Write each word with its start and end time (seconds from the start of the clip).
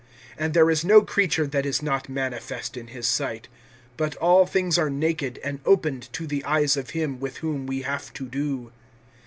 (13)And 0.39 0.53
there 0.53 0.71
is 0.71 0.83
no 0.83 1.03
creature 1.03 1.45
that 1.45 1.63
is 1.63 1.83
not 1.83 2.09
manifest 2.09 2.75
in 2.75 2.87
his 2.87 3.05
sight; 3.05 3.47
but 3.97 4.15
all 4.15 4.47
things 4.47 4.79
are 4.79 4.89
naked 4.89 5.39
and 5.43 5.59
opened 5.63 6.11
to 6.11 6.25
the 6.25 6.43
eyes 6.43 6.75
of 6.75 6.89
him 6.97 7.19
with 7.19 7.37
whom 7.37 7.67
we 7.67 7.83
have 7.83 8.11
to 8.13 8.25
do. 8.25 8.71